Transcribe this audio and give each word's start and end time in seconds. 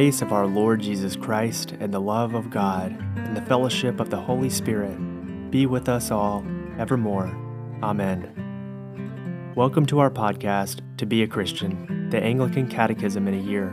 grace 0.00 0.22
of 0.22 0.32
our 0.32 0.46
Lord 0.46 0.80
Jesus 0.80 1.14
Christ, 1.14 1.74
and 1.78 1.92
the 1.92 2.00
love 2.00 2.32
of 2.32 2.48
God, 2.48 2.90
and 3.16 3.36
the 3.36 3.42
fellowship 3.42 4.00
of 4.00 4.08
the 4.08 4.16
Holy 4.16 4.48
Spirit 4.48 4.96
be 5.50 5.66
with 5.66 5.90
us 5.90 6.10
all 6.10 6.42
evermore. 6.78 7.26
Amen. 7.82 9.52
Welcome 9.54 9.84
to 9.84 9.98
our 9.98 10.10
podcast, 10.10 10.80
To 10.96 11.04
Be 11.04 11.22
a 11.22 11.26
Christian, 11.26 12.08
the 12.08 12.18
Anglican 12.18 12.66
Catechism 12.66 13.28
in 13.28 13.34
a 13.34 13.42
Year, 13.42 13.68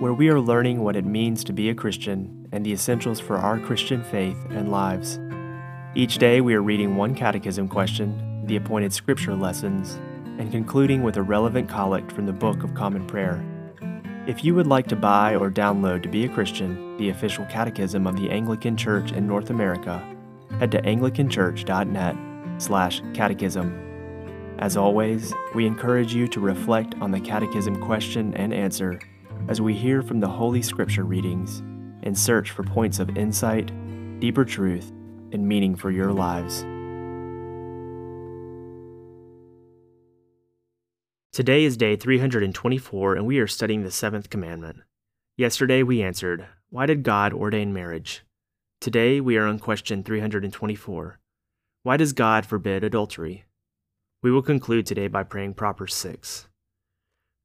where 0.00 0.14
we 0.14 0.30
are 0.30 0.40
learning 0.40 0.80
what 0.80 0.96
it 0.96 1.04
means 1.04 1.44
to 1.44 1.52
be 1.52 1.68
a 1.68 1.74
Christian 1.74 2.48
and 2.50 2.64
the 2.64 2.72
essentials 2.72 3.20
for 3.20 3.36
our 3.36 3.58
Christian 3.58 4.02
faith 4.04 4.38
and 4.48 4.72
lives. 4.72 5.20
Each 5.94 6.16
day 6.16 6.40
we 6.40 6.54
are 6.54 6.62
reading 6.62 6.96
one 6.96 7.14
catechism 7.14 7.68
question, 7.68 8.46
the 8.46 8.56
appointed 8.56 8.94
scripture 8.94 9.34
lessons, 9.34 9.96
and 10.40 10.50
concluding 10.50 11.02
with 11.02 11.18
a 11.18 11.22
relevant 11.22 11.68
collect 11.68 12.10
from 12.10 12.24
the 12.24 12.32
Book 12.32 12.64
of 12.64 12.72
Common 12.72 13.06
Prayer. 13.06 13.44
If 14.24 14.44
you 14.44 14.54
would 14.54 14.68
like 14.68 14.86
to 14.86 14.94
buy 14.94 15.34
or 15.34 15.50
download 15.50 16.04
To 16.04 16.08
Be 16.08 16.24
a 16.24 16.28
Christian, 16.28 16.96
the 16.96 17.08
official 17.08 17.44
catechism 17.46 18.06
of 18.06 18.16
the 18.16 18.30
Anglican 18.30 18.76
Church 18.76 19.10
in 19.10 19.26
North 19.26 19.50
America, 19.50 20.00
head 20.60 20.70
to 20.70 20.82
anglicanchurch.net 20.82 22.62
slash 22.62 23.02
catechism. 23.14 24.56
As 24.60 24.76
always, 24.76 25.34
we 25.56 25.66
encourage 25.66 26.14
you 26.14 26.28
to 26.28 26.38
reflect 26.38 26.94
on 27.00 27.10
the 27.10 27.18
catechism 27.18 27.82
question 27.82 28.32
and 28.34 28.54
answer 28.54 29.00
as 29.48 29.60
we 29.60 29.74
hear 29.74 30.02
from 30.02 30.20
the 30.20 30.28
Holy 30.28 30.62
Scripture 30.62 31.04
readings 31.04 31.58
and 32.04 32.16
search 32.16 32.52
for 32.52 32.62
points 32.62 33.00
of 33.00 33.16
insight, 33.16 33.72
deeper 34.20 34.44
truth, 34.44 34.92
and 35.32 35.48
meaning 35.48 35.74
for 35.74 35.90
your 35.90 36.12
lives. 36.12 36.64
Today 41.32 41.64
is 41.64 41.78
day 41.78 41.96
324, 41.96 43.14
and 43.14 43.24
we 43.24 43.38
are 43.38 43.46
studying 43.46 43.84
the 43.84 43.90
seventh 43.90 44.28
commandment. 44.28 44.80
Yesterday 45.38 45.82
we 45.82 46.02
answered, 46.02 46.46
Why 46.68 46.84
did 46.84 47.04
God 47.04 47.32
ordain 47.32 47.72
marriage? 47.72 48.22
Today 48.82 49.18
we 49.18 49.38
are 49.38 49.46
on 49.46 49.58
question 49.58 50.04
324. 50.04 51.18
Why 51.84 51.96
does 51.96 52.12
God 52.12 52.44
forbid 52.44 52.84
adultery? 52.84 53.46
We 54.22 54.30
will 54.30 54.42
conclude 54.42 54.84
today 54.84 55.08
by 55.08 55.22
praying 55.22 55.54
Proper 55.54 55.86
6. 55.86 56.48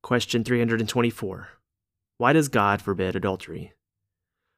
Question 0.03 0.43
324. 0.43 1.47
Why 2.17 2.33
does 2.33 2.49
God 2.49 2.81
forbid 2.81 3.15
adultery? 3.15 3.71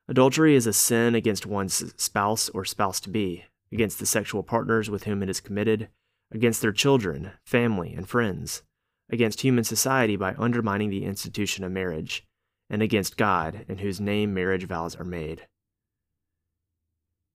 Adultery 0.08 0.55
is 0.55 0.66
a 0.66 0.73
sin 0.73 1.14
against 1.14 1.45
one's 1.45 1.93
spouse 2.02 2.49
or 2.49 2.66
spouse 2.66 2.99
to 3.02 3.11
be, 3.11 3.45
against 3.71 3.99
the 3.99 4.08
sexual 4.08 4.41
partners 4.41 4.89
with 4.89 5.03
whom 5.03 5.21
it 5.21 5.30
is 5.30 5.39
committed, 5.39 5.89
against 6.31 6.64
their 6.64 6.71
children, 6.71 7.33
family, 7.45 7.93
and 7.93 8.09
friends 8.09 8.64
against 9.09 9.41
human 9.41 9.63
society 9.63 10.15
by 10.15 10.35
undermining 10.38 10.89
the 10.89 11.05
institution 11.05 11.63
of 11.63 11.71
marriage, 11.71 12.25
and 12.69 12.81
against 12.81 13.17
God, 13.17 13.65
in 13.67 13.79
whose 13.79 13.99
name 13.99 14.33
marriage 14.33 14.65
vows 14.65 14.95
are 14.95 15.05
made. 15.05 15.47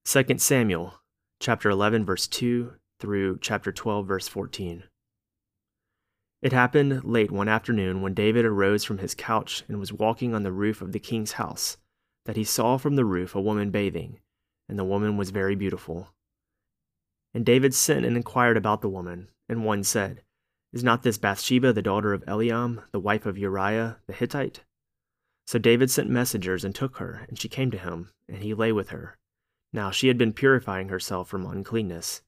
2 0.04 0.38
Samuel 0.38 0.94
chapter 1.40 1.70
11 1.70 2.04
verse 2.04 2.26
2 2.26 2.74
through 3.00 3.38
chapter 3.40 3.72
12 3.72 4.06
verse 4.06 4.28
14. 4.28 4.84
It 6.42 6.52
happened 6.52 7.04
late 7.04 7.30
one 7.30 7.48
afternoon 7.48 8.02
when 8.02 8.12
David 8.12 8.44
arose 8.44 8.84
from 8.84 8.98
his 8.98 9.14
couch 9.14 9.64
and 9.66 9.80
was 9.80 9.92
walking 9.92 10.34
on 10.34 10.42
the 10.42 10.52
roof 10.52 10.82
of 10.82 10.92
the 10.92 10.98
king's 10.98 11.32
house 11.32 11.78
that 12.26 12.36
he 12.36 12.44
saw 12.44 12.76
from 12.76 12.96
the 12.96 13.04
roof 13.04 13.34
a 13.34 13.40
woman 13.40 13.70
bathing, 13.70 14.20
and 14.68 14.78
the 14.78 14.84
woman 14.84 15.16
was 15.16 15.30
very 15.30 15.54
beautiful. 15.54 16.08
And 17.32 17.44
David 17.44 17.74
sent 17.74 18.04
and 18.04 18.16
inquired 18.16 18.56
about 18.56 18.80
the 18.80 18.88
woman, 18.88 19.28
and 19.48 19.64
one 19.64 19.84
said, 19.84 20.22
is 20.74 20.82
not 20.82 21.04
this 21.04 21.18
Bathsheba 21.18 21.72
the 21.72 21.80
daughter 21.80 22.12
of 22.12 22.24
Eliam, 22.26 22.82
the 22.90 22.98
wife 22.98 23.24
of 23.24 23.38
Uriah 23.38 23.98
the 24.08 24.12
Hittite? 24.12 24.64
So 25.46 25.58
David 25.58 25.90
sent 25.90 26.10
messengers 26.10 26.64
and 26.64 26.74
took 26.74 26.96
her, 26.96 27.24
and 27.28 27.38
she 27.38 27.48
came 27.48 27.70
to 27.70 27.78
him, 27.78 28.10
and 28.28 28.42
he 28.42 28.54
lay 28.54 28.72
with 28.72 28.88
her. 28.88 29.16
Now 29.72 29.92
she 29.92 30.08
had 30.08 30.18
been 30.18 30.32
purifying 30.32 30.88
herself 30.88 31.28
from 31.28 31.46
uncleanness. 31.46 32.22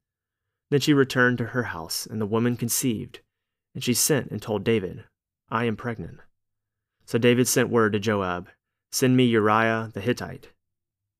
Then 0.70 0.80
she 0.80 0.94
returned 0.94 1.38
to 1.38 1.46
her 1.46 1.64
house, 1.64 2.06
and 2.06 2.20
the 2.20 2.26
woman 2.26 2.56
conceived, 2.56 3.20
and 3.74 3.82
she 3.82 3.94
sent 3.94 4.30
and 4.30 4.40
told 4.40 4.62
David, 4.62 5.04
I 5.50 5.64
am 5.64 5.76
pregnant. 5.76 6.20
So 7.04 7.18
David 7.18 7.48
sent 7.48 7.68
word 7.68 7.94
to 7.94 7.98
Joab, 7.98 8.48
Send 8.92 9.16
me 9.16 9.24
Uriah 9.24 9.90
the 9.92 10.00
Hittite. 10.00 10.52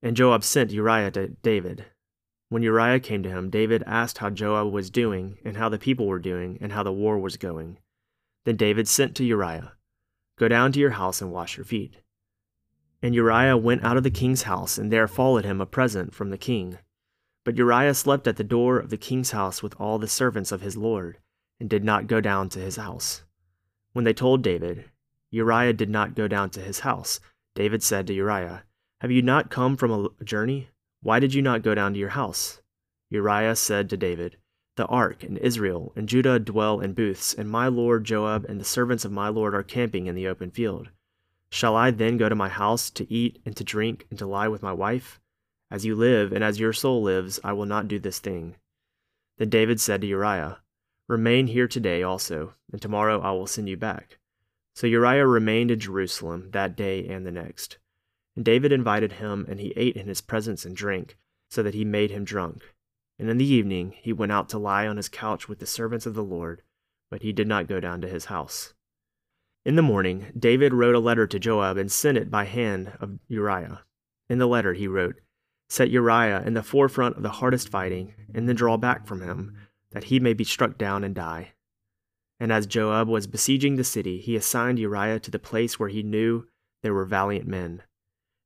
And 0.01 0.15
Joab 0.15 0.43
sent 0.43 0.71
Uriah 0.71 1.11
to 1.11 1.27
David. 1.27 1.85
When 2.49 2.63
Uriah 2.63 3.01
came 3.01 3.23
to 3.23 3.29
him, 3.29 3.49
David 3.49 3.83
asked 3.85 4.19
how 4.19 4.29
Joab 4.29 4.71
was 4.71 4.89
doing, 4.89 5.37
and 5.43 5.57
how 5.57 5.67
the 5.67 5.77
people 5.77 6.07
were 6.07 6.19
doing, 6.19 6.57
and 6.61 6.71
how 6.71 6.83
the 6.83 6.93
war 6.93 7.19
was 7.19 7.35
going. 7.35 7.77
Then 8.45 8.55
David 8.55 8.87
sent 8.87 9.15
to 9.15 9.25
Uriah, 9.25 9.73
Go 10.37 10.47
down 10.47 10.71
to 10.71 10.79
your 10.79 10.91
house 10.91 11.21
and 11.21 11.31
wash 11.31 11.57
your 11.57 11.65
feet. 11.65 11.97
And 13.01 13.13
Uriah 13.13 13.57
went 13.57 13.83
out 13.83 13.97
of 13.97 14.03
the 14.03 14.11
king's 14.11 14.43
house, 14.43 14.77
and 14.77 14.91
there 14.91 15.07
followed 15.07 15.43
him 15.43 15.59
a 15.59 15.65
present 15.65 16.15
from 16.15 16.29
the 16.29 16.37
king. 16.37 16.77
But 17.43 17.57
Uriah 17.57 17.93
slept 17.93 18.27
at 18.27 18.37
the 18.37 18.43
door 18.43 18.79
of 18.79 18.89
the 18.89 18.97
king's 18.97 19.31
house 19.31 19.61
with 19.61 19.75
all 19.79 19.99
the 19.99 20.07
servants 20.07 20.51
of 20.51 20.61
his 20.61 20.77
lord, 20.77 21.17
and 21.59 21.69
did 21.69 21.83
not 21.83 22.07
go 22.07 22.21
down 22.21 22.49
to 22.49 22.59
his 22.59 22.77
house. 22.77 23.23
When 23.91 24.05
they 24.05 24.13
told 24.13 24.41
David, 24.41 24.85
Uriah 25.31 25.73
did 25.73 25.89
not 25.89 26.15
go 26.15 26.27
down 26.27 26.49
to 26.51 26.61
his 26.61 26.79
house, 26.79 27.19
David 27.55 27.83
said 27.83 28.07
to 28.07 28.13
Uriah, 28.13 28.63
Have 29.01 29.11
you 29.11 29.21
not 29.21 29.49
come 29.49 29.75
from 29.75 29.91
a 29.91 30.23
journey? 30.23 30.69
Why 31.07 31.21
did 31.21 31.33
you 31.33 31.41
not 31.41 31.61
go 31.61 31.73
down 31.73 31.93
to 31.93 31.99
your 31.99 32.09
house? 32.09 32.59
Uriah 33.09 33.55
said 33.55 33.89
to 33.89 33.95
David, 33.95 34.35
The 34.75 34.85
ark 34.87 35.23
and 35.23 35.37
Israel 35.37 35.93
and 35.95 36.09
Judah 36.09 36.37
dwell 36.37 36.81
in 36.81 36.91
booths, 36.91 37.33
and 37.33 37.49
my 37.49 37.69
lord 37.69 38.03
Joab 38.03 38.43
and 38.43 38.59
the 38.59 38.65
servants 38.65 39.05
of 39.05 39.11
my 39.13 39.29
lord 39.29 39.55
are 39.55 39.63
camping 39.63 40.07
in 40.07 40.15
the 40.15 40.27
open 40.27 40.51
field. 40.51 40.89
Shall 41.49 41.77
I 41.77 41.91
then 41.91 42.17
go 42.17 42.27
to 42.27 42.35
my 42.35 42.49
house 42.49 42.89
to 42.89 43.09
eat 43.09 43.41
and 43.45 43.55
to 43.55 43.63
drink 43.63 44.05
and 44.09 44.19
to 44.19 44.27
lie 44.27 44.49
with 44.49 44.61
my 44.61 44.73
wife? 44.73 45.21
As 45.71 45.85
you 45.85 45.95
live 45.95 46.33
and 46.33 46.43
as 46.43 46.59
your 46.59 46.73
soul 46.73 47.01
lives, 47.03 47.39
I 47.41 47.53
will 47.53 47.65
not 47.65 47.87
do 47.87 47.99
this 47.99 48.19
thing. 48.19 48.55
Then 49.37 49.47
David 49.47 49.79
said 49.79 50.01
to 50.01 50.07
Uriah, 50.07 50.59
Remain 51.07 51.47
here 51.47 51.69
today 51.69 52.03
also, 52.03 52.55
and 52.73 52.81
tomorrow 52.81 53.21
I 53.21 53.31
will 53.31 53.47
send 53.47 53.69
you 53.69 53.77
back. 53.77 54.17
So 54.75 54.87
Uriah 54.87 55.25
remained 55.25 55.71
in 55.71 55.79
Jerusalem 55.79 56.49
that 56.51 56.75
day 56.75 57.07
and 57.07 57.25
the 57.25 57.31
next. 57.31 57.77
And 58.37 58.45
David 58.45 58.71
invited 58.71 59.13
him, 59.13 59.47
and 59.49 59.59
he 59.59 59.73
ate 59.75 59.95
in 59.95 60.07
his 60.07 60.21
presence 60.21 60.63
and 60.63 60.75
drank, 60.75 61.17
so 61.49 61.63
that 61.63 61.73
he 61.73 61.83
made 61.83 62.11
him 62.11 62.23
drunk. 62.23 62.61
And 63.17 63.31
in 63.31 63.39
the 63.39 63.51
evening 63.51 63.95
he 63.99 64.13
went 64.13 64.31
out 64.31 64.47
to 64.49 64.59
lie 64.59 64.85
on 64.85 64.97
his 64.97 65.09
couch 65.09 65.49
with 65.49 65.57
the 65.57 65.65
servants 65.65 66.05
of 66.05 66.13
the 66.13 66.23
Lord, 66.23 66.61
but 67.09 67.23
he 67.23 67.33
did 67.33 67.47
not 67.47 67.67
go 67.67 67.79
down 67.79 67.99
to 68.01 68.07
his 68.07 68.25
house. 68.25 68.75
In 69.65 69.75
the 69.75 69.81
morning, 69.81 70.27
David 70.37 70.71
wrote 70.71 70.93
a 70.93 70.99
letter 70.99 71.25
to 71.25 71.39
Joab 71.39 71.77
and 71.77 71.91
sent 71.91 72.15
it 72.15 72.29
by 72.29 72.43
hand 72.43 72.93
of 73.01 73.17
Uriah. 73.27 73.81
In 74.29 74.37
the 74.37 74.45
letter 74.45 74.73
he 74.73 74.87
wrote, 74.87 75.15
Set 75.67 75.89
Uriah 75.89 76.43
in 76.45 76.53
the 76.53 76.61
forefront 76.61 77.17
of 77.17 77.23
the 77.23 77.29
hardest 77.41 77.69
fighting, 77.69 78.13
and 78.35 78.47
then 78.47 78.55
draw 78.55 78.77
back 78.77 79.07
from 79.07 79.21
him, 79.21 79.57
that 79.93 80.05
he 80.05 80.19
may 80.19 80.33
be 80.33 80.43
struck 80.43 80.77
down 80.77 81.03
and 81.03 81.15
die. 81.15 81.53
And 82.39 82.51
as 82.51 82.67
Joab 82.67 83.07
was 83.07 83.25
besieging 83.25 83.77
the 83.77 83.83
city, 83.83 84.19
he 84.19 84.35
assigned 84.35 84.77
Uriah 84.77 85.19
to 85.21 85.31
the 85.31 85.39
place 85.39 85.79
where 85.79 85.89
he 85.89 86.03
knew 86.03 86.45
there 86.83 86.93
were 86.93 87.03
valiant 87.03 87.47
men. 87.47 87.81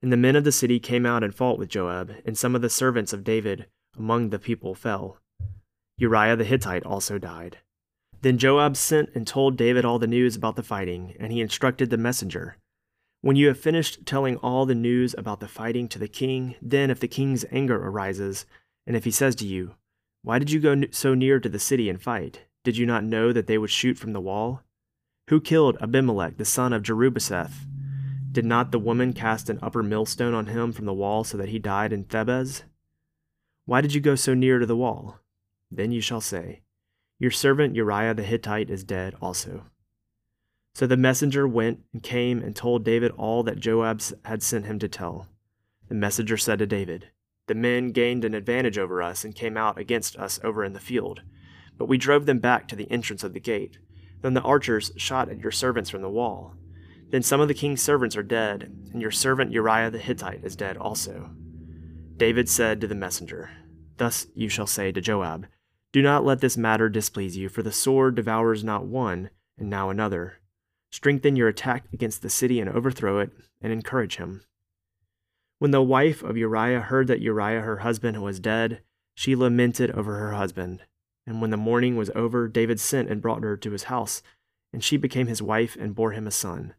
And 0.01 0.11
the 0.11 0.17
men 0.17 0.35
of 0.35 0.43
the 0.43 0.51
city 0.51 0.79
came 0.79 1.05
out 1.05 1.23
and 1.23 1.33
fought 1.33 1.59
with 1.59 1.69
Joab, 1.69 2.15
and 2.25 2.37
some 2.37 2.55
of 2.55 2.61
the 2.61 2.69
servants 2.69 3.13
of 3.13 3.23
David 3.23 3.67
among 3.97 4.29
the 4.29 4.39
people 4.39 4.73
fell. 4.73 5.19
Uriah 5.97 6.35
the 6.35 6.43
Hittite 6.43 6.83
also 6.83 7.19
died. 7.19 7.59
Then 8.21 8.37
Joab 8.37 8.77
sent 8.77 9.09
and 9.13 9.25
told 9.25 9.57
David 9.57 9.85
all 9.85 9.99
the 9.99 10.07
news 10.07 10.35
about 10.35 10.55
the 10.55 10.63
fighting, 10.63 11.15
and 11.19 11.31
he 11.31 11.41
instructed 11.41 11.89
the 11.89 11.97
messenger 11.97 12.57
When 13.21 13.35
you 13.35 13.47
have 13.47 13.59
finished 13.59 14.05
telling 14.05 14.37
all 14.37 14.65
the 14.65 14.73
news 14.73 15.13
about 15.17 15.39
the 15.39 15.47
fighting 15.47 15.87
to 15.89 15.99
the 15.99 16.07
king, 16.07 16.55
then 16.61 16.89
if 16.89 16.99
the 16.99 17.07
king's 17.07 17.45
anger 17.51 17.77
arises, 17.77 18.47
and 18.87 18.95
if 18.95 19.03
he 19.03 19.11
says 19.11 19.35
to 19.35 19.45
you, 19.45 19.75
Why 20.23 20.39
did 20.39 20.49
you 20.49 20.59
go 20.59 20.81
so 20.89 21.13
near 21.13 21.39
to 21.39 21.49
the 21.49 21.59
city 21.59 21.87
and 21.89 22.01
fight? 22.01 22.41
Did 22.63 22.77
you 22.77 22.85
not 22.87 23.03
know 23.03 23.31
that 23.31 23.45
they 23.45 23.59
would 23.59 23.69
shoot 23.69 23.97
from 23.97 24.13
the 24.13 24.21
wall? 24.21 24.61
Who 25.29 25.39
killed 25.39 25.77
Abimelech 25.81 26.37
the 26.37 26.45
son 26.45 26.73
of 26.73 26.83
Jerubbaal? 26.83 27.51
Did 28.31 28.45
not 28.45 28.71
the 28.71 28.79
woman 28.79 29.11
cast 29.11 29.49
an 29.49 29.59
upper 29.61 29.83
millstone 29.83 30.33
on 30.33 30.47
him 30.47 30.71
from 30.71 30.85
the 30.85 30.93
wall 30.93 31.25
so 31.25 31.37
that 31.37 31.49
he 31.49 31.59
died 31.59 31.91
in 31.91 32.05
Thebez? 32.05 32.63
Why 33.65 33.81
did 33.81 33.93
you 33.93 33.99
go 33.99 34.15
so 34.15 34.33
near 34.33 34.57
to 34.59 34.65
the 34.65 34.77
wall? 34.77 35.19
Then 35.69 35.91
you 35.91 35.99
shall 35.99 36.21
say, 36.21 36.61
Your 37.19 37.31
servant 37.31 37.75
Uriah 37.75 38.13
the 38.13 38.23
Hittite 38.23 38.69
is 38.69 38.85
dead 38.85 39.15
also. 39.21 39.65
So 40.73 40.87
the 40.87 40.95
messenger 40.95 41.45
went 41.45 41.81
and 41.91 42.01
came 42.01 42.41
and 42.41 42.55
told 42.55 42.85
David 42.85 43.11
all 43.17 43.43
that 43.43 43.59
Joab 43.59 44.01
had 44.23 44.41
sent 44.41 44.65
him 44.65 44.79
to 44.79 44.87
tell. 44.87 45.27
The 45.89 45.95
messenger 45.95 46.37
said 46.37 46.59
to 46.59 46.65
David, 46.65 47.09
The 47.47 47.55
men 47.55 47.91
gained 47.91 48.23
an 48.23 48.33
advantage 48.33 48.77
over 48.77 49.01
us 49.01 49.25
and 49.25 49.35
came 49.35 49.57
out 49.57 49.77
against 49.77 50.15
us 50.15 50.39
over 50.41 50.63
in 50.63 50.71
the 50.71 50.79
field, 50.79 51.21
but 51.77 51.89
we 51.89 51.97
drove 51.97 52.25
them 52.25 52.39
back 52.39 52.69
to 52.69 52.77
the 52.77 52.89
entrance 52.89 53.25
of 53.25 53.33
the 53.33 53.41
gate. 53.41 53.77
Then 54.21 54.35
the 54.35 54.41
archers 54.41 54.93
shot 54.95 55.27
at 55.27 55.39
your 55.39 55.51
servants 55.51 55.89
from 55.89 56.01
the 56.01 56.09
wall. 56.09 56.55
Then 57.11 57.21
some 57.21 57.41
of 57.41 57.49
the 57.49 57.53
king's 57.53 57.81
servants 57.81 58.15
are 58.15 58.23
dead, 58.23 58.71
and 58.93 59.01
your 59.01 59.11
servant 59.11 59.51
Uriah 59.51 59.91
the 59.91 59.99
Hittite 59.99 60.45
is 60.45 60.55
dead 60.55 60.77
also. 60.77 61.29
David 62.15 62.47
said 62.47 62.79
to 62.79 62.87
the 62.87 62.95
messenger, 62.95 63.51
Thus 63.97 64.27
you 64.33 64.47
shall 64.47 64.65
say 64.65 64.93
to 64.93 65.01
Joab, 65.01 65.47
Do 65.91 66.01
not 66.01 66.23
let 66.23 66.39
this 66.39 66.55
matter 66.55 66.87
displease 66.87 67.35
you, 67.35 67.49
for 67.49 67.63
the 67.63 67.71
sword 67.71 68.15
devours 68.15 68.63
not 68.63 68.85
one, 68.85 69.29
and 69.57 69.69
now 69.69 69.89
another. 69.89 70.39
Strengthen 70.89 71.35
your 71.35 71.49
attack 71.49 71.83
against 71.91 72.21
the 72.21 72.29
city 72.29 72.61
and 72.61 72.69
overthrow 72.69 73.19
it, 73.19 73.31
and 73.61 73.73
encourage 73.73 74.15
him. 74.15 74.43
When 75.59 75.71
the 75.71 75.81
wife 75.83 76.23
of 76.23 76.37
Uriah 76.37 76.79
heard 76.79 77.07
that 77.07 77.21
Uriah 77.21 77.61
her 77.61 77.79
husband 77.79 78.23
was 78.23 78.39
dead, 78.39 78.81
she 79.13 79.35
lamented 79.35 79.91
over 79.91 80.17
her 80.17 80.31
husband. 80.31 80.83
And 81.27 81.41
when 81.41 81.49
the 81.49 81.57
mourning 81.57 81.97
was 81.97 82.09
over, 82.15 82.47
David 82.47 82.79
sent 82.79 83.09
and 83.09 83.21
brought 83.21 83.43
her 83.43 83.57
to 83.57 83.71
his 83.71 83.83
house, 83.83 84.23
and 84.71 84.81
she 84.81 84.95
became 84.95 85.27
his 85.27 85.41
wife 85.41 85.75
and 85.77 85.93
bore 85.93 86.13
him 86.13 86.25
a 86.25 86.31
son. 86.31 86.73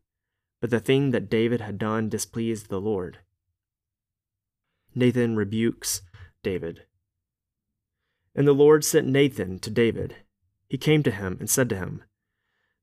But 0.62 0.70
the 0.70 0.78
thing 0.78 1.10
that 1.10 1.28
David 1.28 1.60
had 1.60 1.76
done 1.76 2.08
displeased 2.08 2.68
the 2.68 2.80
Lord. 2.80 3.18
Nathan 4.94 5.34
rebukes 5.34 6.02
David. 6.44 6.84
And 8.32 8.46
the 8.46 8.52
Lord 8.52 8.84
sent 8.84 9.08
Nathan 9.08 9.58
to 9.58 9.70
David. 9.70 10.18
He 10.68 10.78
came 10.78 11.02
to 11.02 11.10
him 11.10 11.36
and 11.40 11.50
said 11.50 11.68
to 11.70 11.76
him, 11.76 12.04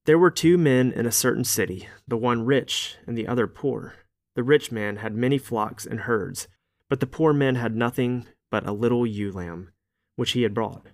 There 0.03 0.19
were 0.19 0.29
two 0.29 0.57
men 0.57 0.91
in 0.91 1.05
a 1.05 1.11
certain 1.11 1.45
city, 1.45 1.87
the 2.05 2.17
one 2.17 2.43
rich 2.43 2.97
and 3.07 3.17
the 3.17 3.29
other 3.29 3.47
poor. 3.47 3.95
The 4.35 4.43
rich 4.43 4.73
man 4.73 4.97
had 4.97 5.15
many 5.15 5.37
flocks 5.37 5.85
and 5.85 6.01
herds, 6.01 6.49
but 6.89 6.99
the 6.99 7.07
poor 7.07 7.31
man 7.31 7.55
had 7.55 7.77
nothing 7.77 8.27
but 8.51 8.67
a 8.67 8.73
little 8.73 9.07
ewe 9.07 9.31
lamb, 9.31 9.71
which 10.17 10.31
he 10.31 10.41
had 10.41 10.53
brought. 10.53 10.87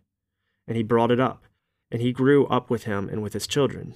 And 0.68 0.78
he 0.78 0.84
brought 0.84 1.10
it 1.10 1.20
up, 1.20 1.46
and 1.90 2.00
he 2.00 2.14
grew 2.14 2.46
up 2.46 2.70
with 2.70 2.84
him 2.84 3.10
and 3.10 3.24
with 3.24 3.34
his 3.34 3.48
children. 3.48 3.96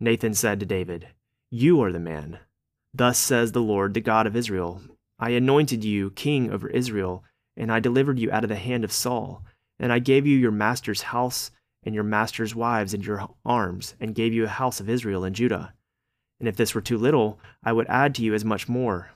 Nathan 0.00 0.34
said 0.34 0.60
to 0.60 0.66
David, 0.66 1.08
You 1.50 1.82
are 1.82 1.92
the 1.92 1.98
man. 1.98 2.38
Thus 2.94 3.18
says 3.18 3.52
the 3.52 3.60
Lord, 3.60 3.94
the 3.94 4.00
God 4.00 4.26
of 4.26 4.36
Israel 4.36 4.80
I 5.18 5.30
anointed 5.30 5.84
you 5.84 6.12
king 6.12 6.52
over 6.52 6.68
Israel, 6.68 7.24
and 7.56 7.72
I 7.72 7.80
delivered 7.80 8.20
you 8.20 8.30
out 8.30 8.44
of 8.44 8.50
the 8.50 8.56
hand 8.56 8.84
of 8.84 8.92
Saul, 8.92 9.44
and 9.80 9.92
I 9.92 9.98
gave 9.98 10.26
you 10.26 10.38
your 10.38 10.52
master's 10.52 11.02
house 11.02 11.50
and 11.82 11.94
your 11.94 12.04
master's 12.04 12.54
wives 12.54 12.94
in 12.94 13.00
your 13.00 13.28
arms, 13.44 13.96
and 13.98 14.14
gave 14.14 14.32
you 14.32 14.44
a 14.44 14.48
house 14.48 14.78
of 14.78 14.88
Israel 14.88 15.24
and 15.24 15.34
Judah. 15.34 15.74
And 16.38 16.48
if 16.48 16.56
this 16.56 16.74
were 16.74 16.80
too 16.80 16.98
little, 16.98 17.40
I 17.64 17.72
would 17.72 17.88
add 17.88 18.14
to 18.16 18.22
you 18.22 18.34
as 18.34 18.44
much 18.44 18.68
more. 18.68 19.10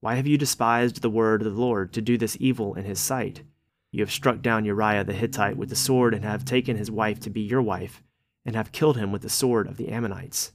Why 0.00 0.16
have 0.16 0.26
you 0.26 0.36
despised 0.36 1.00
the 1.00 1.10
word 1.10 1.42
of 1.42 1.54
the 1.54 1.60
Lord 1.60 1.92
to 1.94 2.02
do 2.02 2.18
this 2.18 2.36
evil 2.40 2.74
in 2.74 2.84
his 2.84 3.00
sight? 3.00 3.42
You 3.92 4.02
have 4.02 4.10
struck 4.10 4.42
down 4.42 4.64
Uriah 4.64 5.04
the 5.04 5.12
Hittite 5.12 5.56
with 5.56 5.70
the 5.70 5.76
sword, 5.76 6.12
and 6.12 6.24
have 6.24 6.44
taken 6.44 6.76
his 6.76 6.90
wife 6.90 7.20
to 7.20 7.30
be 7.30 7.40
your 7.40 7.62
wife, 7.62 8.02
and 8.44 8.56
have 8.56 8.72
killed 8.72 8.96
him 8.96 9.12
with 9.12 9.22
the 9.22 9.28
sword 9.28 9.66
of 9.66 9.76
the 9.76 9.88
Ammonites. 9.88 10.52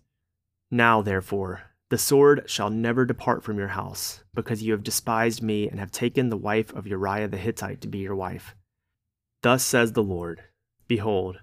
Now, 0.72 1.02
therefore, 1.02 1.64
the 1.90 1.98
sword 1.98 2.44
shall 2.48 2.70
never 2.70 3.06
depart 3.06 3.44
from 3.44 3.58
your 3.60 3.70
house, 3.70 4.24
because 4.34 4.64
you 4.64 4.72
have 4.72 4.84
despised 4.84 5.44
me 5.44 5.70
and 5.70 5.80
have 5.80 5.92
taken 5.92 6.30
the 6.30 6.38
wife 6.38 6.74
of 6.74 6.88
Uriah 6.88 7.28
the 7.28 7.38
Hittite 7.38 7.82
to 7.82 7.88
be 7.88 8.00
your 8.00 8.16
wife. 8.16 8.56
Thus 9.44 9.64
says 9.64 9.94
the 9.94 10.04
Lord 10.04 10.44
Behold, 10.88 11.42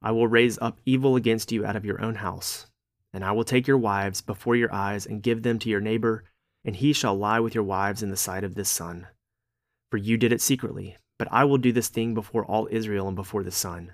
I 0.00 0.10
will 0.12 0.26
raise 0.26 0.58
up 0.58 0.80
evil 0.86 1.14
against 1.14 1.52
you 1.52 1.64
out 1.64 1.76
of 1.76 1.84
your 1.84 2.00
own 2.00 2.16
house, 2.16 2.66
and 3.12 3.22
I 3.22 3.32
will 3.32 3.44
take 3.44 3.66
your 3.66 3.78
wives 3.78 4.22
before 4.22 4.56
your 4.56 4.72
eyes 4.72 5.06
and 5.06 5.22
give 5.22 5.42
them 5.42 5.58
to 5.58 5.68
your 5.68 5.80
neighbor, 5.80 6.24
and 6.64 6.74
he 6.76 6.92
shall 6.92 7.14
lie 7.14 7.40
with 7.40 7.54
your 7.54 7.64
wives 7.64 8.02
in 8.02 8.10
the 8.10 8.16
sight 8.16 8.44
of 8.44 8.54
this 8.54 8.70
sun. 8.70 9.06
For 9.90 9.98
you 9.98 10.16
did 10.16 10.32
it 10.32 10.40
secretly, 10.40 10.96
but 11.18 11.28
I 11.30 11.44
will 11.44 11.58
do 11.58 11.70
this 11.70 11.88
thing 11.88 12.14
before 12.14 12.46
all 12.46 12.66
Israel 12.70 13.06
and 13.06 13.14
before 13.14 13.42
the 13.42 13.50
sun. 13.50 13.92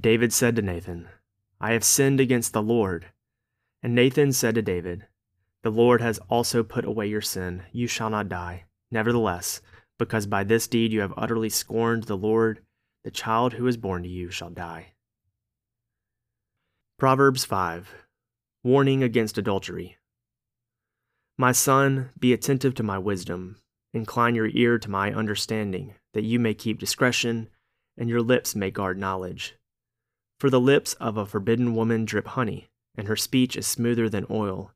David 0.00 0.32
said 0.32 0.56
to 0.56 0.62
Nathan, 0.62 1.08
I 1.60 1.72
have 1.72 1.84
sinned 1.84 2.20
against 2.20 2.54
the 2.54 2.62
Lord. 2.62 3.06
And 3.82 3.94
Nathan 3.94 4.32
said 4.32 4.54
to 4.54 4.62
David, 4.62 5.06
The 5.62 5.70
Lord 5.70 6.00
has 6.00 6.18
also 6.30 6.62
put 6.62 6.86
away 6.86 7.06
your 7.06 7.20
sin. 7.20 7.64
You 7.70 7.86
shall 7.86 8.08
not 8.08 8.30
die. 8.30 8.64
Nevertheless, 8.90 9.60
because 9.98 10.26
by 10.26 10.42
this 10.42 10.66
deed 10.66 10.90
you 10.90 11.00
have 11.00 11.12
utterly 11.18 11.50
scorned 11.50 12.04
the 12.04 12.16
Lord, 12.16 12.62
the 13.04 13.10
child 13.10 13.54
who 13.54 13.66
is 13.66 13.76
born 13.76 14.02
to 14.04 14.08
you 14.08 14.30
shall 14.30 14.48
die. 14.48 14.94
Proverbs 16.98 17.44
5 17.44 17.94
Warning 18.62 19.02
against 19.02 19.36
adultery. 19.36 19.98
My 21.36 21.52
son, 21.52 22.10
be 22.18 22.32
attentive 22.32 22.74
to 22.76 22.82
my 22.82 22.98
wisdom. 22.98 23.56
Incline 23.92 24.34
your 24.34 24.48
ear 24.48 24.78
to 24.78 24.90
my 24.90 25.12
understanding, 25.12 25.94
that 26.14 26.24
you 26.24 26.38
may 26.38 26.54
keep 26.54 26.78
discretion, 26.78 27.48
and 27.98 28.08
your 28.08 28.22
lips 28.22 28.54
may 28.54 28.70
guard 28.70 28.98
knowledge. 28.98 29.56
For 30.40 30.48
the 30.48 30.58
lips 30.58 30.94
of 30.94 31.18
a 31.18 31.26
forbidden 31.26 31.74
woman 31.74 32.06
drip 32.06 32.28
honey 32.28 32.70
and 32.96 33.06
her 33.08 33.16
speech 33.16 33.56
is 33.56 33.66
smoother 33.66 34.08
than 34.08 34.26
oil. 34.30 34.72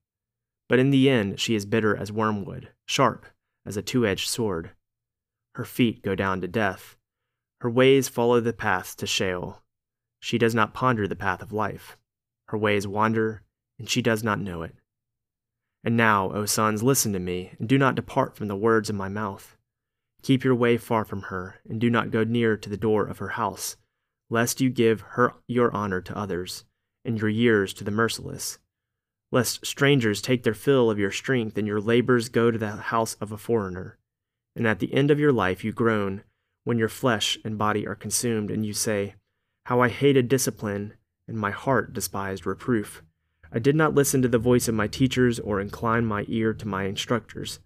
But 0.69 0.79
in 0.79 0.91
the 0.91 1.09
end 1.09 1.41
she 1.41 1.55
is 1.55 1.65
bitter 1.65 1.97
as 1.97 2.13
wormwood, 2.13 2.69
sharp 2.85 3.25
as 3.65 3.77
a 3.79 3.83
two 3.83 4.07
edged 4.07 4.29
sword. 4.29 4.73
Her 5.55 5.65
feet 5.65 6.03
go 6.03 6.15
down 6.15 6.43
to 6.43 6.49
death. 6.49 6.97
Her 7.63 7.71
ways 7.71 8.09
follow 8.09 8.41
the 8.41 8.53
paths 8.53 8.95
to 8.97 9.07
Sheol. 9.07 9.63
She 10.21 10.37
does 10.37 10.55
not 10.55 10.75
ponder 10.75 11.09
the 11.09 11.17
path 11.17 11.41
of 11.41 11.53
life. 11.53 11.97
Her 12.49 12.59
ways 12.59 12.87
wander, 12.87 13.43
and 13.79 13.89
she 13.89 14.03
does 14.03 14.23
not 14.23 14.41
know 14.41 14.63
it. 14.63 14.75
And 15.83 15.97
now, 15.97 16.31
O 16.33 16.45
sons, 16.45 16.83
listen 16.83 17.15
to 17.15 17.19
me, 17.19 17.53
and 17.59 17.67
do 17.67 17.79
not 17.79 17.95
depart 17.95 18.37
from 18.37 18.49
the 18.49 18.57
words 18.57 18.91
of 18.91 18.97
my 18.97 19.09
mouth. 19.09 19.57
Keep 20.23 20.45
your 20.45 20.55
way 20.55 20.77
far 20.77 21.05
from 21.07 21.23
her, 21.23 21.61
and 21.67 21.81
do 21.81 21.89
not 21.89 22.11
go 22.11 22.23
near 22.23 22.57
to 22.57 22.69
the 22.69 22.77
door 22.77 23.07
of 23.07 23.19
her 23.19 23.29
house, 23.29 23.77
lest 24.31 24.61
you 24.61 24.71
give 24.71 25.01
her 25.01 25.35
your 25.47 25.75
honor 25.75 26.01
to 26.01 26.17
others 26.17 26.65
and 27.05 27.21
your 27.21 27.29
years 27.29 27.73
to 27.75 27.85
the 27.85 27.91
merciless, 27.91 28.59
lest 29.31 29.65
strangers 29.67 30.23
take 30.23 30.43
their 30.43 30.55
fill 30.55 30.91
of 30.91 30.99
your 30.99 31.11
strength 31.11 31.59
and 31.59 31.67
your 31.67 31.81
labors 31.81 32.29
go 32.29 32.51
to 32.51 32.59
the 32.59 32.71
house 32.71 33.15
of 33.21 33.33
a 33.33 33.39
foreigner. 33.39 33.99
And 34.57 34.67
at 34.67 34.79
the 34.79 34.95
end 34.95 35.11
of 35.11 35.21
your 35.21 35.33
life 35.33 35.65
you 35.65 35.73
groan 35.73 36.23
when 36.65 36.79
your 36.79 36.89
flesh 36.89 37.39
and 37.45 37.59
body 37.59 37.87
are 37.87 37.95
consumed, 37.95 38.51
and 38.51 38.65
you 38.65 38.73
say, 38.73 39.15
How 39.67 39.81
I 39.81 39.91
hated 39.91 40.29
discipline, 40.29 40.95
and 41.29 41.39
my 41.39 41.51
heart 41.51 41.93
despised 41.93 42.47
reproof. 42.47 43.03
I 43.53 43.59
did 43.59 43.77
not 43.77 43.95
listen 43.95 44.23
to 44.23 44.29
the 44.29 44.39
voice 44.39 44.67
of 44.67 44.75
my 44.75 44.89
teachers 44.89 45.39
or 45.39 45.61
incline 45.61 46.07
my 46.07 46.25
ear 46.27 46.53
to 46.55 46.67
my 46.67 46.85
instructors. 46.85 47.61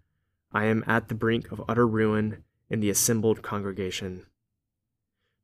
I 0.53 0.65
am 0.67 0.85
at 0.87 1.09
the 1.09 1.15
brink 1.15 1.51
of 1.51 1.63
utter 1.69 1.87
ruin 1.87 2.45
in 2.69 2.81
the 2.81 2.91
assembled 2.91 3.43
congregation. 3.43 4.27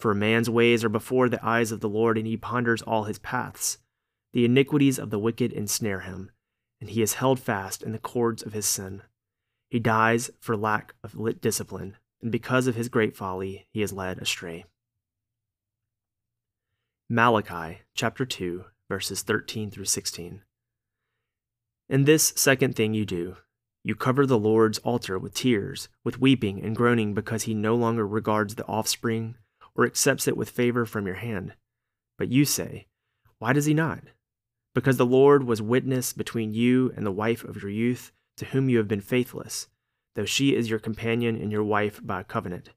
For 0.00 0.10
a 0.10 0.16
man's 0.16 0.48
ways 0.48 0.82
are 0.82 0.88
before 0.88 1.28
the 1.28 1.44
eyes 1.46 1.70
of 1.70 1.80
the 1.80 1.88
Lord, 1.88 2.16
and 2.16 2.26
he 2.26 2.38
ponders 2.38 2.80
all 2.80 3.04
his 3.04 3.18
paths. 3.18 3.76
The 4.32 4.46
iniquities 4.46 4.98
of 4.98 5.10
the 5.10 5.18
wicked 5.18 5.52
ensnare 5.52 6.00
him, 6.00 6.30
and 6.80 6.88
he 6.88 7.02
is 7.02 7.14
held 7.14 7.38
fast 7.38 7.82
in 7.82 7.92
the 7.92 7.98
cords 7.98 8.42
of 8.42 8.54
his 8.54 8.64
sin. 8.64 9.02
He 9.68 9.78
dies 9.78 10.30
for 10.40 10.56
lack 10.56 10.94
of 11.04 11.16
lit 11.16 11.42
discipline, 11.42 11.98
and 12.22 12.32
because 12.32 12.66
of 12.66 12.76
his 12.76 12.88
great 12.88 13.14
folly, 13.14 13.66
he 13.74 13.82
is 13.82 13.92
led 13.92 14.16
astray. 14.16 14.64
Malachi 17.10 17.80
chapter 17.94 18.24
2, 18.24 18.64
verses 18.88 19.20
13 19.20 19.70
through 19.70 19.84
16. 19.84 20.40
And 21.90 22.06
this 22.06 22.32
second 22.36 22.74
thing 22.74 22.94
you 22.94 23.04
do, 23.04 23.36
you 23.84 23.94
cover 23.94 24.24
the 24.24 24.38
Lord's 24.38 24.78
altar 24.78 25.18
with 25.18 25.34
tears, 25.34 25.90
with 26.04 26.20
weeping 26.20 26.64
and 26.64 26.74
groaning 26.74 27.12
because 27.12 27.42
he 27.42 27.52
no 27.52 27.74
longer 27.74 28.06
regards 28.06 28.54
the 28.54 28.66
offspring 28.66 29.36
or 29.74 29.84
accepts 29.84 30.28
it 30.28 30.36
with 30.36 30.50
favor 30.50 30.84
from 30.84 31.06
your 31.06 31.16
hand. 31.16 31.54
But 32.18 32.28
you 32.28 32.44
say, 32.44 32.86
Why 33.38 33.52
does 33.52 33.66
he 33.66 33.74
not? 33.74 34.00
because 34.74 34.96
the 34.96 35.06
Lord 35.06 35.44
was 35.44 35.60
witness 35.60 36.12
between 36.12 36.54
you 36.54 36.92
and 36.96 37.04
the 37.04 37.10
wife 37.10 37.44
of 37.44 37.60
your 37.60 37.70
youth, 37.70 38.12
to 38.36 38.46
whom 38.46 38.68
you 38.68 38.78
have 38.78 38.88
been 38.88 39.00
faithless, 39.00 39.68
though 40.14 40.24
she 40.24 40.54
is 40.54 40.70
your 40.70 40.78
companion 40.78 41.36
and 41.36 41.50
your 41.50 41.64
wife 41.64 42.00
by 42.02 42.20
a 42.20 42.24
covenant. 42.24 42.70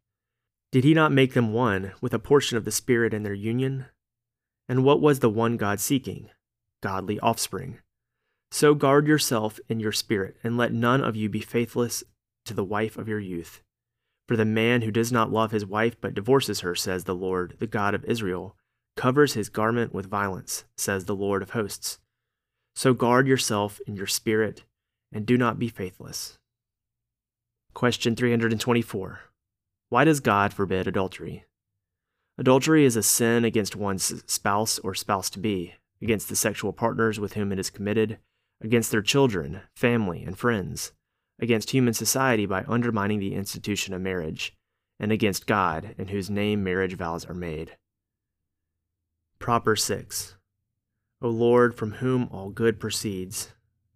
Did 0.71 0.83
he 0.83 0.93
not 0.93 1.11
make 1.11 1.33
them 1.33 1.53
one 1.53 1.91
with 2.01 2.13
a 2.13 2.19
portion 2.19 2.57
of 2.57 2.65
the 2.65 2.71
Spirit 2.71 3.13
in 3.13 3.23
their 3.23 3.33
union? 3.33 3.85
And 4.67 4.83
what 4.83 5.01
was 5.01 5.19
the 5.19 5.29
one 5.29 5.57
God 5.57 5.79
seeking? 5.79 6.29
godly 6.81 7.17
offspring. 7.21 7.79
So 8.51 8.75
guard 8.75 9.07
yourself 9.07 9.57
in 9.69 9.79
your 9.79 9.93
spirit, 9.93 10.35
and 10.43 10.57
let 10.57 10.73
none 10.73 11.01
of 11.01 11.15
you 11.15 11.29
be 11.29 11.39
faithless 11.39 12.03
to 12.43 12.53
the 12.53 12.63
wife 12.63 12.97
of 12.97 13.07
your 13.07 13.21
youth. 13.21 13.63
For 14.27 14.37
the 14.37 14.45
man 14.45 14.81
who 14.81 14.91
does 14.91 15.11
not 15.11 15.31
love 15.31 15.51
his 15.51 15.65
wife 15.65 15.95
but 15.99 16.13
divorces 16.13 16.61
her, 16.61 16.75
says 16.75 17.03
the 17.03 17.15
Lord, 17.15 17.55
the 17.59 17.67
God 17.67 17.93
of 17.93 18.05
Israel, 18.05 18.55
covers 18.95 19.33
his 19.33 19.49
garment 19.49 19.93
with 19.93 20.09
violence, 20.09 20.63
says 20.77 21.05
the 21.05 21.15
Lord 21.15 21.41
of 21.41 21.51
hosts. 21.51 21.99
So 22.75 22.93
guard 22.93 23.27
yourself 23.27 23.79
in 23.85 23.95
your 23.95 24.07
spirit, 24.07 24.63
and 25.11 25.25
do 25.25 25.37
not 25.37 25.59
be 25.59 25.67
faithless. 25.67 26.37
Question 27.73 28.15
324 28.15 29.19
Why 29.89 30.03
does 30.03 30.19
God 30.19 30.53
forbid 30.53 30.87
adultery? 30.87 31.45
Adultery 32.37 32.85
is 32.85 32.95
a 32.95 33.03
sin 33.03 33.45
against 33.45 33.75
one's 33.75 34.23
spouse 34.31 34.79
or 34.79 34.95
spouse 34.95 35.29
to 35.31 35.39
be, 35.39 35.75
against 36.01 36.29
the 36.29 36.35
sexual 36.35 36.73
partners 36.73 37.19
with 37.19 37.33
whom 37.33 37.51
it 37.51 37.59
is 37.59 37.69
committed, 37.69 38.17
against 38.61 38.89
their 38.89 39.01
children, 39.01 39.61
family, 39.75 40.23
and 40.23 40.37
friends, 40.37 40.93
against 41.39 41.71
human 41.71 41.93
society 41.93 42.45
by 42.45 42.63
undermining 42.67 43.19
the 43.19 43.33
institution 43.33 43.93
of 43.93 44.01
marriage, 44.01 44.55
and 44.99 45.11
against 45.11 45.47
God, 45.47 45.95
in 45.97 46.09
whose 46.09 46.29
name 46.29 46.63
marriage 46.63 46.95
vows 46.95 47.25
are 47.25 47.33
made. 47.33 47.77
Proper 49.39 49.75
6. 49.75 50.35
O 51.21 51.29
Lord, 51.29 51.75
from 51.75 51.93
whom 51.93 52.29
all 52.31 52.49
good 52.49 52.79
proceeds, 52.79 53.53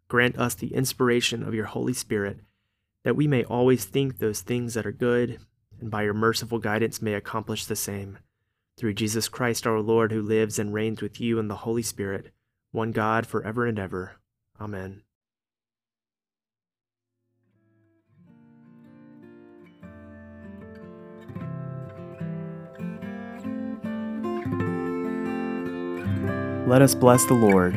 grant 0.08 0.38
us 0.38 0.56
the 0.56 0.74
inspiration 0.74 1.44
of 1.44 1.54
your 1.54 1.66
Holy 1.66 1.94
Spirit, 1.94 2.40
that 3.04 3.16
we 3.16 3.28
may 3.28 3.44
always 3.44 3.86
think 3.86 4.18
those 4.18 4.42
things 4.42 4.74
that 4.74 4.86
are 4.86 4.92
good, 4.92 5.40
and 5.80 5.92
by 5.92 6.04
your 6.04 6.14
merciful 6.14 6.60
guidance 6.60 7.02
may 7.02 7.14
accomplish 7.14 7.66
the 7.66 7.76
same 7.76 8.18
through 8.78 8.94
Jesus 8.94 9.28
Christ 9.28 9.66
our 9.66 9.80
Lord, 9.80 10.12
who 10.12 10.22
lives 10.22 10.60
and 10.60 10.74
reigns 10.74 11.02
with 11.02 11.20
you 11.20 11.40
in 11.40 11.48
the 11.48 11.56
Holy 11.56 11.82
Spirit, 11.82 12.32
one 12.72 12.92
God, 12.92 13.26
for 13.26 13.44
ever 13.44 13.66
and 13.66 13.80
ever. 13.80 14.18
Amen. 14.62 15.02
Let 26.68 26.82
us 26.82 26.94
bless 26.94 27.24
the 27.24 27.34
Lord. 27.34 27.74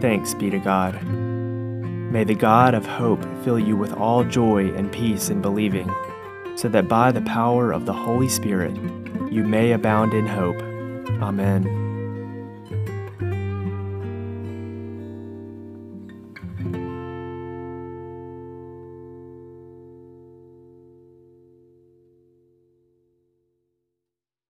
Thanks 0.00 0.34
be 0.34 0.50
to 0.50 0.58
God. 0.58 1.00
May 1.04 2.24
the 2.24 2.34
God 2.34 2.74
of 2.74 2.84
hope 2.84 3.24
fill 3.44 3.56
you 3.56 3.76
with 3.76 3.92
all 3.92 4.24
joy 4.24 4.74
and 4.74 4.90
peace 4.90 5.30
in 5.30 5.40
believing, 5.40 5.88
so 6.56 6.68
that 6.70 6.88
by 6.88 7.12
the 7.12 7.20
power 7.20 7.70
of 7.70 7.86
the 7.86 7.92
Holy 7.92 8.28
Spirit, 8.28 8.74
you 9.30 9.44
may 9.44 9.70
abound 9.70 10.12
in 10.12 10.26
hope. 10.26 10.60
Amen. 11.22 11.85